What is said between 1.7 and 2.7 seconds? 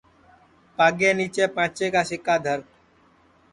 کا سِکا دھر